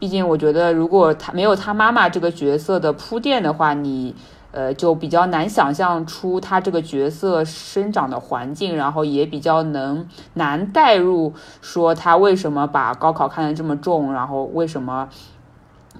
[0.00, 4.12] 毕竟我觉得，如果他没有他妈妈这个角色的铺垫的话，你，
[4.50, 15.08] 呃，就比较难想象出他这个角色生长的环境，然后也比较能难带入，说他为什么把高考看得这么重，然后为什么，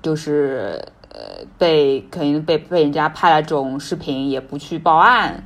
[0.02, 0.84] 就是
[1.14, 5.44] 呃被肯定被被人家拍了这种视频也不去报案。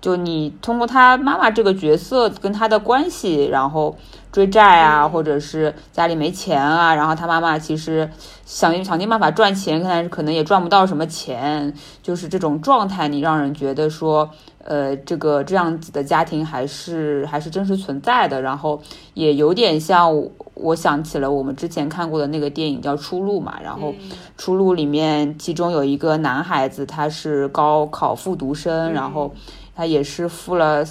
[0.00, 3.96] 就你通过他妈妈这个角色跟他的关系，然后
[4.30, 8.08] 追债啊，或者是家里没钱啊，然后他妈妈其实
[8.44, 14.30] 想想尽办法赚钱，但是可能也赚不到什么钱，就是这种状态，你让人觉得说，
[14.62, 18.80] 呃，这个这样子的家庭还是还是真实存在的，然后
[19.14, 20.14] 也有点像
[20.60, 23.92] 我想起了我们之前看过的那个电影叫《出路》嘛，然后
[24.36, 29.32] 《出路》里面其中有一个男孩子，他是高考复读生，然后。
[29.78, 30.84] 他也是复了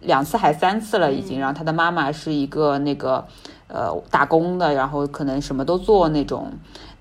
[0.00, 3.24] 两次还三次了已经，然后他的妈妈是一个那个
[3.68, 6.50] 呃打工的，然后可能什么都做那种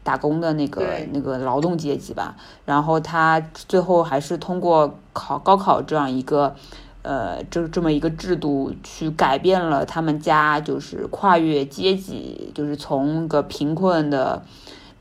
[0.03, 2.35] 打工的那个那个劳动阶级吧。
[2.65, 6.53] 然后他最后还是通过考高考这样一个
[7.03, 14.41] 呃，这这么一个制度去改变了他们家，就是跨越阶级，就是从个贫困的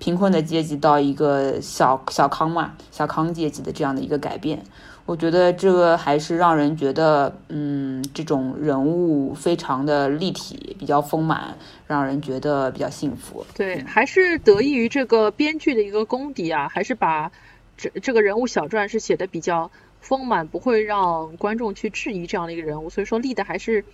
[0.01, 4.65] 贫困的阶级到一个小小康嘛，小康阶级的这样的一个改变。
[5.07, 13.47] 我觉得这个还是让人觉得，嗯，这种人物非常的立体，比较丰满，让人觉得比较幸福。
[13.55, 17.31] 对，还是得益于这个编剧的一个功底啊，还是把
[17.77, 19.71] 这这个人物小传是写的比较。
[20.03, 23.85] 丰满不会让观众去质疑这样的一个人物，所以说立的还是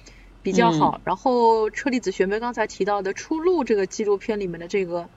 [0.42, 1.00] 比较好。
[1.04, 5.08] 然后车厘子学妹刚才提到的《出路》这个纪录片里面的这个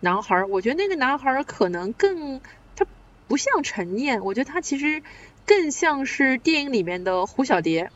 [0.00, 2.40] 男孩，我觉得那个男孩可能更
[2.74, 2.84] 他
[3.28, 5.02] 不像陈念，我觉得他其实
[5.46, 7.90] 更像是电影里面的胡小蝶，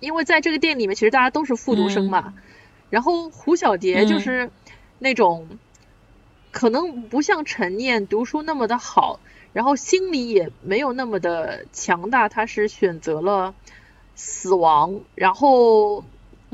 [0.00, 2.34] 因为在这个电影里面其实大家都是复读生嘛，
[2.88, 4.50] 然后胡小蝶就是
[4.98, 5.46] 那种
[6.52, 9.18] 可能不像陈念读书那么的好。
[9.52, 13.54] 然后心里也没有那么的强大，他是选择了
[14.14, 15.00] 死亡。
[15.14, 16.04] 然后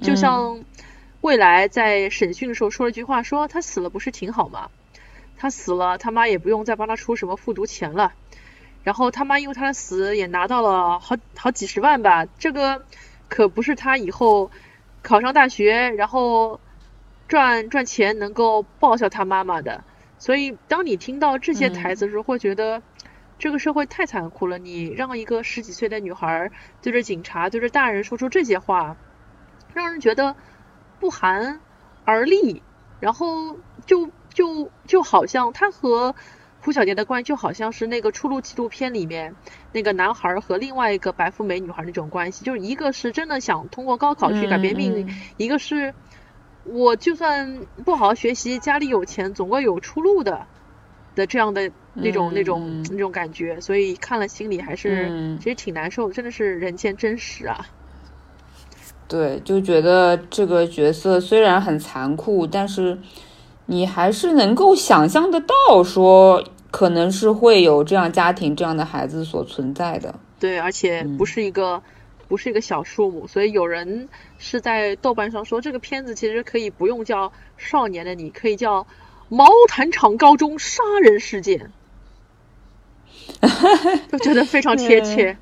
[0.02, 0.64] 就像
[1.20, 4.70] 未来在审讯的时候说了一句话，说他死了不是挺好吗？
[5.36, 8.14] 他死了，他妈也不用再帮他出什么复读钱了。
[8.82, 12.84] 然后他妈因为他的死也拿到了好好几十万吧，这个
[13.28, 14.50] 可不是他以后
[15.02, 16.58] 考上大学然后
[17.28, 19.84] 赚赚钱能够报效他妈妈的。
[20.20, 22.82] 所以，当你听到这些台词的时候，会觉得
[23.38, 24.58] 这个社会太残酷了。
[24.58, 26.50] 你让一个十几岁的女孩
[26.82, 28.96] 对着警察、对着大人说出这些话，
[29.74, 30.34] 让人觉得
[30.98, 31.60] 不寒
[32.04, 32.64] 而栗。
[32.98, 36.16] 然后，就就就好像他和
[36.60, 39.36] 胡小蝶的关系，就好像是那个出路纪录片里面
[39.70, 45.94] 那个男孩和另外一个白富美女孩那种关系，就是一个是真的想通过高考去改变命运，一个是。
[46.72, 50.46] 我就算不好好学习，家里有钱，总归有出路的
[51.14, 57.66] 的这样的那种那种那种感觉，所以看了心里还是其实挺难受，真的是人间真实啊。
[59.06, 62.98] 对，就觉得这个角色虽然很残酷，但是
[63.66, 70.14] 你还是能够想象得到，说可能是会有这样家庭、这样的孩子所存在的。
[70.38, 71.82] 对，而且不是一个。
[72.28, 78.82] 不是一个小数目，所以有人是在豆瓣上说这个片子其实可以不用叫《少年的你》，可以叫
[79.30, 81.72] 《毛坦厂高中杀人事件》，
[84.12, 85.38] 就觉得非常贴切，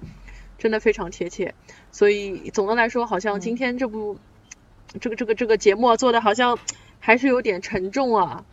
[0.59, 1.55] 真的非常贴切。
[1.91, 4.19] 所以总的来说，好像今天这部
[5.01, 6.57] 这个这个这个节目做的好像
[7.01, 8.45] 还是有点沉重啊，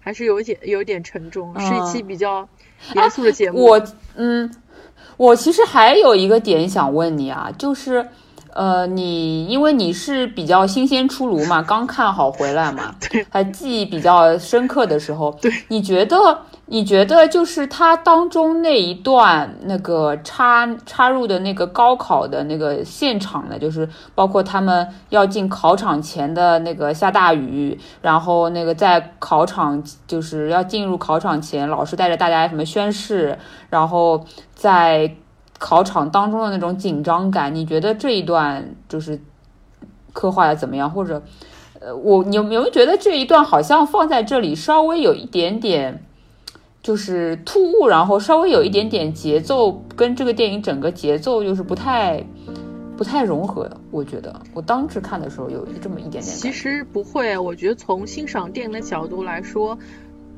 [0.00, 2.46] 还是有一点有点沉重，是一期比较
[2.94, 3.64] 严肃的节目。
[3.64, 3.82] 我
[4.16, 4.54] 嗯。
[5.16, 8.06] 我其实还有一个点想问你啊，就是，
[8.52, 16.16] 呃，你因为你是比较新鲜出炉嘛，刚看好回来嘛， 对，还记忆比较深刻的时候，对，你觉得？
[16.72, 23.58] 你觉得就是它当中那一段那个插插入的那个高考的那个现场呢？
[23.58, 33.36] 就是包括他们要进考场前的那个下大雨，然后那个在考场就是要进入考场前，老师带着大家什么宣誓，
[33.68, 35.12] 然后在
[35.60, 39.20] 考场当中的那种紧张感，你觉得这一段就是
[40.12, 40.90] 刻画的怎么样？
[40.90, 41.22] 或者，
[41.78, 46.02] 呃，我你有没有觉得这一段好像放在这里稍微有一点点？
[46.82, 52.24] 就是突兀，然后稍微有一点点节奏，跟这个电影整个节奏就是不太
[52.96, 53.70] 不太融合。
[53.90, 56.24] 我觉得我当时看的时候有这么一点点。
[56.24, 59.78] 其实不会，我觉得从欣赏电影的角度来说，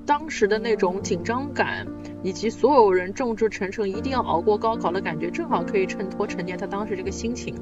[0.05, 1.87] 当时的那种紧张感，
[2.23, 7.55] 以及所有人众志成城一定要熬过高考的感觉，正好可以衬托陈年他当时这个心情。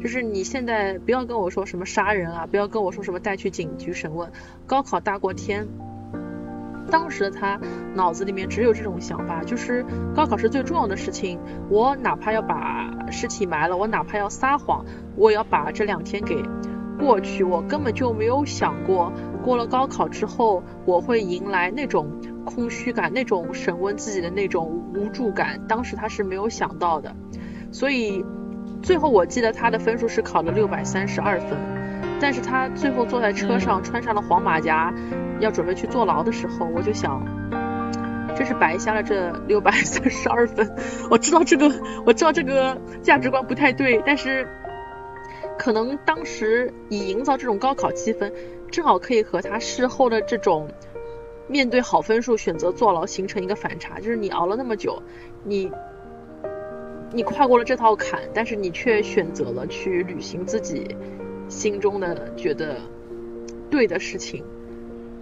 [0.00, 4.30] 就是你现在不要跟我说什么杀人啊，不要跟我说什么带去警局审问，
[4.66, 5.68] 高考大过天。
[6.90, 7.60] 当时的他
[7.94, 9.84] 脑子里面只有这种想法，就是
[10.14, 11.38] 高考是最重要的事情，
[11.68, 14.84] 我哪怕要把尸体埋了，我哪怕要撒谎，
[15.16, 16.42] 我也要把这两天给
[17.00, 17.42] 过去。
[17.42, 22.08] 我根本就没有想过，过了高考之后，我会迎来那种
[22.44, 25.60] 空虚感，那种审问自己的那种无助感。
[25.66, 27.16] 当时他是没有想到的，
[27.72, 28.24] 所以
[28.82, 31.58] 最后我记得他的分数是考了六百三十二分，
[32.20, 34.94] 但是他最后坐在车上，穿上了黄马甲。
[35.40, 37.24] 要准备去坐牢的时候，我就想，
[38.36, 40.70] 真是白瞎了这六百三十二分。
[41.10, 41.72] 我知道这个，
[42.04, 44.46] 我知道这个价值观不太对，但是
[45.60, 48.32] 可能当时以营造这种高考气氛，
[48.70, 50.66] 正好可以和他事后的这种
[51.48, 54.00] 面对好分数选择坐牢形成一个反差。
[54.00, 55.02] 就是你熬了那么久，
[55.44, 55.70] 你
[57.12, 60.96] 你跨过了这套坎，但是你却选择了去履行自己
[61.46, 62.78] 心中的觉得
[63.68, 64.42] 对的事情。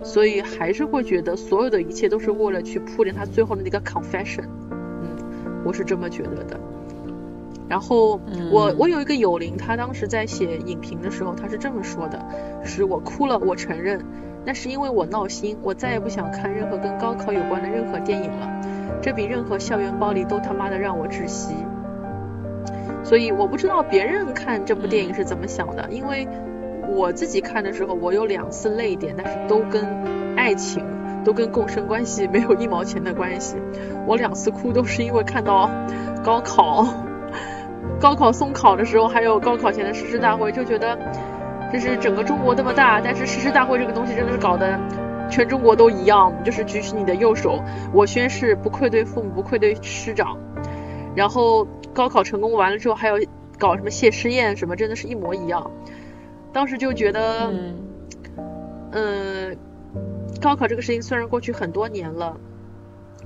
[0.04, 6.60] 所以还是会觉得所有的一切都是为了去铺垫他最后的那个 confession，嗯，我是这么觉得的。
[7.68, 12.18] 然后我我有一个友邻，他当时在写影评的时候，他是这么说的：
[12.64, 14.02] 是我哭了，我承认，
[14.46, 18.48] 那是因为我闹心，我再也不想看任何跟高考有关的任何电影了，
[19.02, 21.54] 这比任何校园暴力都他妈的让我窒息。
[23.04, 26.26] 所以我不知道别人看这部电影是怎么想的，因为
[26.88, 29.84] 我自己看的时候，我有两次泪点，但是都跟
[30.36, 30.82] 爱情，
[31.22, 33.56] 都跟共生关系没有一毛钱的关系。
[34.06, 35.70] 我两次哭都是因为看到
[36.24, 36.86] 高考。
[38.00, 40.96] 高考送考的时候，还有高考前的誓师大会，就觉得
[41.72, 44.78] 就是整个中国那么大，但是誓师大会这个东西真的是搞得
[45.28, 47.60] 全中国都一样，就是举起你的右手，
[47.92, 50.38] 我宣誓不愧对父母，不愧对师长。
[51.16, 53.18] 然后高考成功完了之后，还有
[53.58, 55.70] 搞什么谢师宴什么，真的是一模一样。
[56.52, 57.52] 当时就觉得，
[58.92, 59.56] 嗯，
[60.40, 62.36] 高考这个事情虽然过去很多年了。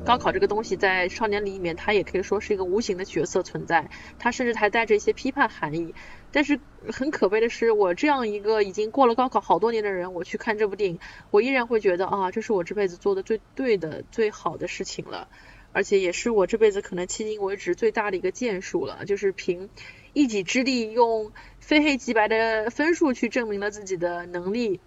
[0.05, 3.89] 高考这个东西在少年里面，它也可以说是一个无形的角色存在，
[4.19, 5.95] 它甚至还带着一些批判含义。
[6.33, 6.59] 但是
[6.91, 10.99] 很可悲的是，我这样一个已经过了高考好多年的人，我去看这部电影，
[11.31, 15.29] 我依然会觉得啊，这是我这辈子做的最对的、最好的事情了，
[15.73, 19.69] 而且也是我这辈子可能迄今为止最大的一个建树了，就是凭
[20.15, 24.81] 一己之力，用非黑即白的分数去证明了自己的能力。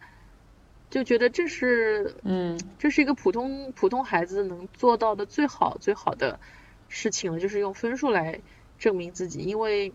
[0.90, 6.40] 就觉得这是，嗯，这是一个普通普通孩子能做到的最好最好的
[6.88, 8.40] 事情了，就是用分数来
[8.80, 9.40] 证明自己。
[9.40, 9.92] 因为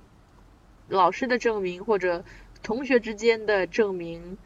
[0.89, 2.25] 老师的证明或者
[2.63, 4.37] 同学之间的证明，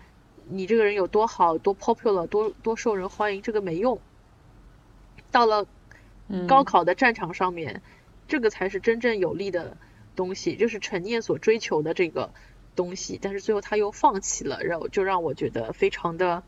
[0.48, 3.98] 你这个人有多好、多 popular、多多受人欢迎，这个没用。
[5.32, 5.66] 到了
[6.46, 7.82] 高考的战场上面，
[8.28, 9.76] 这个才是真正有利的
[10.14, 12.30] 东西，就是陈念所追求的这个。
[12.76, 16.42] 东西，但是最后他又放弃了，然后就让我觉得非常的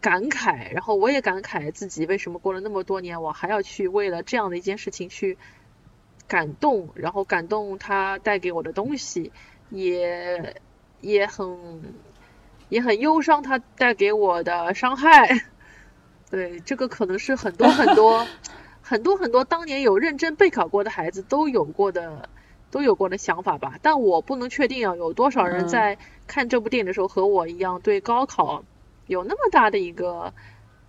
[0.00, 0.72] 感慨。
[0.72, 5.38] 然后我也感慨自己为什么过了那么多年，我还要去为了这样的一件事情去
[6.26, 9.32] 感动，然后感动他带给我的东西，
[9.70, 10.60] 也
[11.00, 11.94] 也很
[12.68, 15.44] 也很忧伤他带给我的伤害。
[16.30, 18.26] 对，这个可能是很多很多
[18.80, 22.28] 很多很多当年有认真备考过的孩子都有过的。
[22.72, 28.64] 都有过的想法吧，但我不能确定啊，有多少人在看这部电影的时候和我一样对高考
[29.06, 30.32] 有那么大的一个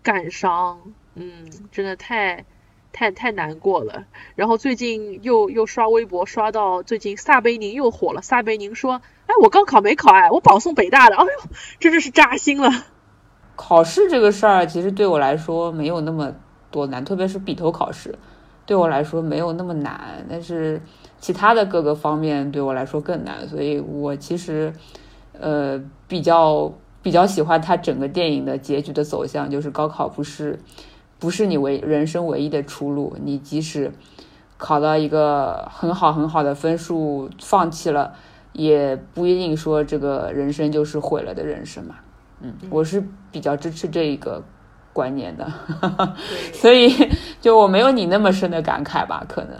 [0.01, 0.79] 感伤，
[1.15, 2.45] 嗯，真的太
[2.93, 4.05] 太太难过了。
[4.35, 11.29] 然后最近又又刷微博刷到最近撒贝宁又火了，撒贝宁说，哎，我高考没考，哎，我保送北大的，哎呦，
[11.81, 12.71] 真的是扎心了。
[13.57, 16.33] 考试这个事儿其实对我来说没有那么
[16.71, 18.17] 多难，特别是笔头考试，
[18.65, 20.81] 对我来说没有那么难，但是。
[21.23, 24.73] 其他的各个方面对我来说更难，所以我其实，
[25.39, 26.69] 呃，比较
[27.01, 30.59] 比较喜欢他整个电影的结局的走向，就是高考不是
[31.19, 33.93] 不是你唯人生唯一的出路，你即使
[34.57, 38.15] 考到一个很好很好的分数，放弃了，
[38.51, 41.95] 也不一定说这个人生就是毁了的人生嘛。
[42.41, 43.01] 嗯，我是
[43.31, 44.43] 比较支持这一个
[44.91, 45.49] 观念的，
[46.51, 46.91] 所以
[47.39, 49.57] 就我没有你那么深的感慨吧，可能。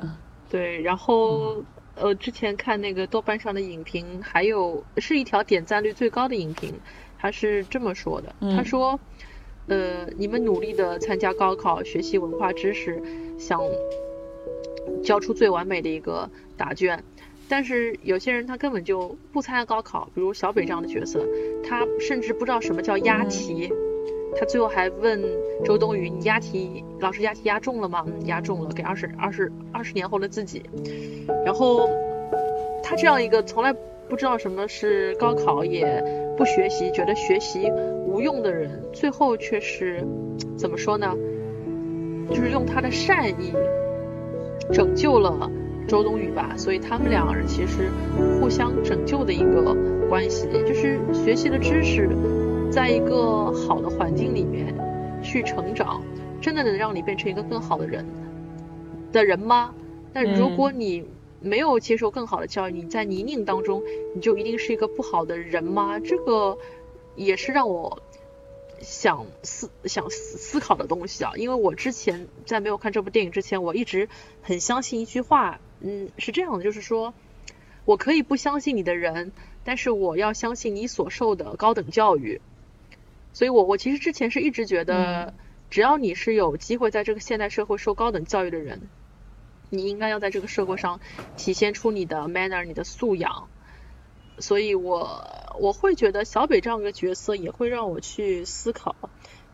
[0.54, 1.64] 对，然后
[1.96, 6.72] 呃，之前看那个豆瓣上的影评，还有是一条点赞率最高的影评，
[7.18, 9.00] 他是这么说的，他说，
[9.66, 13.02] 呃，你们努力的参加高考，学习文化知识，
[13.40, 13.60] 想
[15.04, 17.04] 交出最完美的一个答卷，
[17.50, 21.28] 但是有些人他根本就不参加高考，比如小北这样的角色，
[21.68, 23.74] 他甚至不知道什么叫押题。
[24.36, 25.22] 他最后还问
[25.64, 30.64] 周冬雨：“你押题，老师押题押中了吗？”“嗯，押中了，给二十二十二十年后的自己。”
[31.46, 31.90] 然后
[32.82, 33.74] 他这样一个从来
[34.10, 36.04] 不知道什么是高考，也
[36.38, 37.72] 不学习，觉得学习
[38.06, 40.06] 无用的人，最后却是
[40.58, 41.16] 怎么说呢？
[42.30, 43.54] 就是用他的善意
[44.72, 45.50] 拯救了
[45.88, 46.54] 周冬雨吧。
[46.58, 47.90] 所以他们两个人其实
[48.40, 49.76] 互相拯救的一个
[50.10, 52.10] 关系，就是学习的知识。
[52.74, 54.74] 在一个好的环境里面
[55.22, 56.02] 去成长，
[56.42, 58.04] 真的能让你变成一个更好的人
[59.12, 59.76] 的人吗？
[60.12, 61.06] 那如果你
[61.40, 63.84] 没有接受更好的教育，你在泥泞当中，
[64.16, 66.00] 你就一定是一个不好的人吗？
[66.00, 66.58] 这个
[67.16, 68.02] 也是让我
[68.82, 71.34] 想思想思思考的东西啊。
[71.36, 74.10] 因为我之前在没有看这部电影之前，我一直
[74.42, 77.14] 很相信一句话，嗯，是这样的，就是说
[77.86, 79.32] 我可以不相信你的人，
[79.64, 82.42] 但是我要相信你所受的高等教育。
[83.34, 85.34] 所以，我我其实之前是一直觉得，
[85.70, 88.82] 只要你是有机会在这个现代社会受高等教育的人，
[89.70, 91.00] 你应该要在这个社会上
[91.36, 93.50] 体现出你的 manner、你的素养。
[94.40, 95.28] 所以我
[95.60, 98.96] 我会觉得小北这样一个角色也会让我去思考，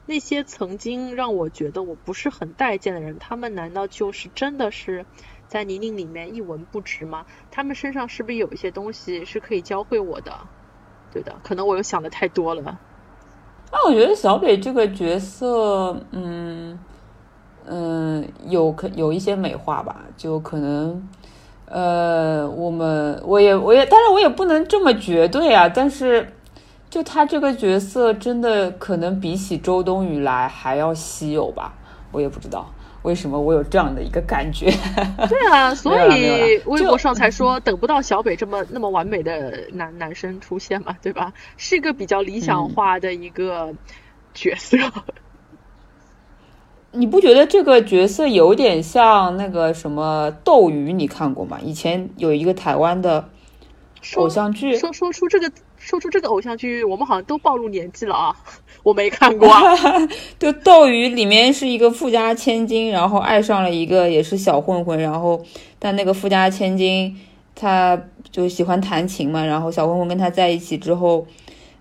[0.06, 5.06] 那些曾经让我觉得我不是很待见的人，他们难道就是真的是
[5.48, 7.26] 在泥泞里面一文不值吗？
[7.52, 10.48] 他们身上是不是有一些东西是可以教会我的？
[11.12, 12.80] 对的，可能我又想的太多了。
[13.72, 16.78] 那我觉得小北这个角色，嗯
[17.68, 21.08] 嗯，有可有一些美化吧，就可能，
[21.68, 25.70] 呃，我们我也我也，但是我也不能这么绝对啊。
[25.70, 26.28] 但是，
[26.90, 31.76] 就他这个角色，真的可能比起周冬雨来还要稀有吧？
[32.12, 32.66] 我也不知道。
[33.04, 34.70] 为什么我有这样的一个感觉？
[35.30, 41.34] 对啊，所以微博上才说等不到小北这么那么完美的男男生出现嘛，对吧？
[41.58, 43.74] 是一个比较理想化的一个
[44.34, 44.78] 角色。
[46.92, 50.92] 你不觉得这个角色有点像那个什么斗鱼？
[50.92, 51.60] 你看过吗？
[51.64, 53.30] 以前有一个台湾的
[54.16, 55.50] 偶像剧，说说出这个。
[55.90, 58.36] 说出这个偶像剧，我们好像都暴露年纪了啊！
[58.84, 59.50] 我没看过。
[60.38, 65.44] 就斗鱼里面是一个富家千金，然后爱上了一个也是小混混，然后
[65.80, 67.20] 但那个富家千金
[67.56, 71.26] 他就喜欢弹琴嘛，然后小混混跟他在一起之后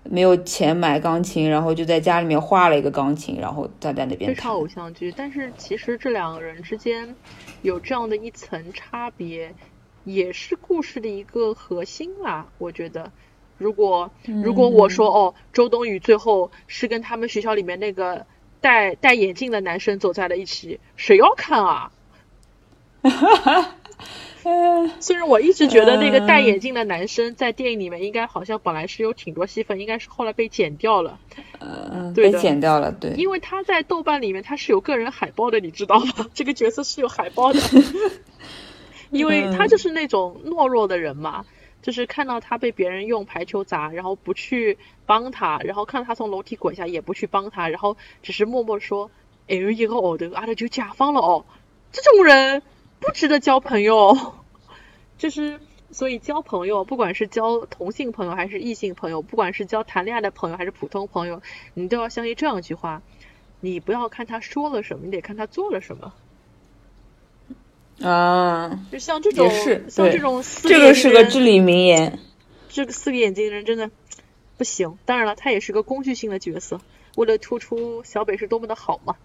[0.04, 4.34] 没有钱买钢琴，然后就在家里面画了一个钢琴，然后他在那边。
[4.34, 7.14] 非常偶像剧，但是其实这两个人之间
[7.60, 9.52] 有这样的一层差别，
[10.04, 13.12] 也是故事的一个核心啦，我觉得。
[13.58, 18.24] 如果如果我说哦，周冬雨最后是跟他们学校里面那个
[18.60, 21.92] 戴戴眼镜的男生走在了一起，谁要看啊？
[25.00, 31.18] 虽然我一直觉得那个戴眼镜的男生在电影里面应该好像本来是有挺多戏份，应该是后来被剪掉了。
[31.60, 33.12] 嗯，被剪掉了，对。
[33.16, 36.26] 因为他在豆瓣里面他是有个人海报的，你知道吗？
[36.32, 37.60] 这个角色是有海报的，
[39.10, 41.44] 因为他就是那种懦弱的人嘛。
[41.80, 49.10] 就是看到他被别人用排球砸，然后不去帮他，然后看他从楼梯滚下也不去帮他，然后只是默默说
[49.48, 51.44] ：“哎呦，一个偶的阿德就甲方了哦。”
[51.92, 52.62] 这种人
[53.00, 54.34] 不值得交朋友。
[55.16, 55.60] 就是
[55.90, 61.42] 所以交朋友，不管是交同性朋友还是异性朋友，不管是交谈恋爱的朋友还是普通朋友，
[61.74, 63.02] 你都要相信这样一句话：
[63.60, 66.12] 你不要看他说了什么，你得看他做了什么。
[68.02, 69.50] 啊，就像这种，
[69.88, 72.18] 像这种，这个是个至理名言。
[72.68, 73.90] 这个四个眼睛的人真的
[74.56, 74.96] 不行。
[75.04, 76.80] 当然了，他也是个工具性的角色，
[77.16, 79.16] 为了突出小北是多么的好嘛。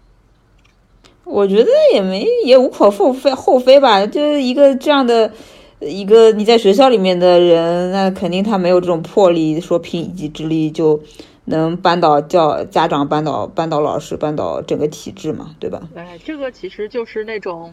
[1.22, 5.32] 我觉得也没也无可厚非厚非吧，就是一个这样的
[5.78, 11.00] 一个你在学校里面的人，那肯定他没有这种魄力，说凭一己之力就
[11.44, 15.88] 能扳倒教家长、扳倒扳倒老师、扳倒整个体制嘛，对吧？
[15.94, 17.72] 哎，这个其实就是那种。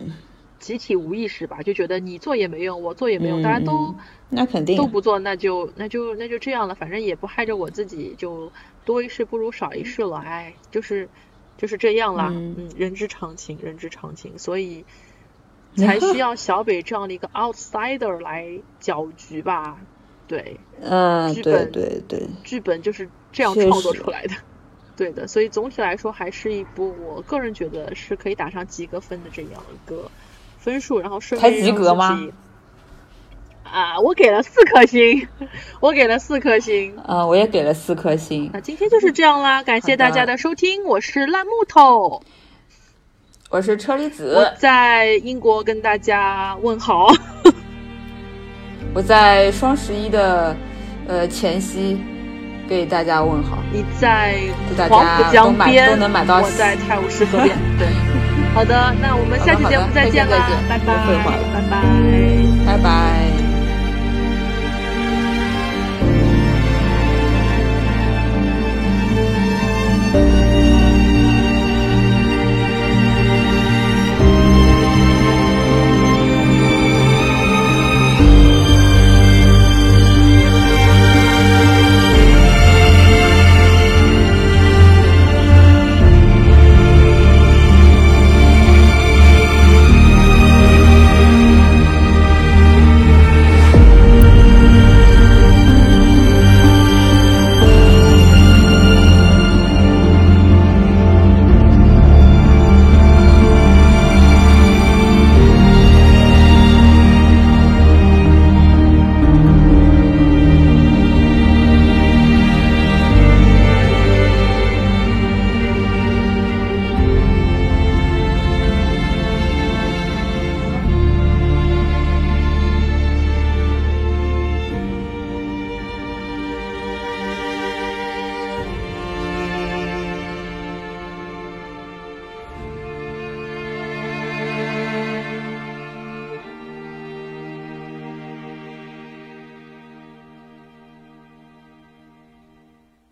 [0.62, 3.94] 集体无意识吧，就觉得你做也没用，我做也没用，大家都
[4.30, 8.52] 那肯定都不做，那就那就那就这样了，反正也不害着我自己，就
[8.86, 11.10] 多一事不如少一事了，哎，就是
[11.58, 14.86] 就是这样啦，嗯，人之常情，人之常情，所以
[15.76, 18.48] 才需要小北这样的一个 outsider 来
[18.80, 19.80] 搅局吧，
[20.28, 24.36] 对，嗯，剧本对对，剧本就是这样创作出来的，
[24.96, 30.12] 对的，所以总体来说还是一部我个人觉得是可以打上及格分的这样一个。
[30.62, 32.22] 分数，然后顺便及格吗？
[33.64, 35.28] 啊，我给了四颗星，
[35.80, 36.96] 我给了四颗星。
[37.06, 38.50] 啊，我也给了四颗星。
[38.54, 42.22] 那今天就是这样啦，感谢大家的收听，我是烂木头，
[43.50, 47.08] 我是车厘子，我在英国跟大家问好，
[48.94, 50.56] 我在双十一的
[51.08, 51.98] 呃前夕
[52.68, 53.58] 给大家问好。
[53.72, 54.38] 你在
[54.90, 56.42] 黄浦江边，都能买到。
[56.42, 58.21] 我在泰晤士河边， 对。
[58.54, 60.84] 好的，那我们下期节目再见啦，拜拜，
[61.54, 61.82] 拜拜，
[62.66, 62.92] 拜拜。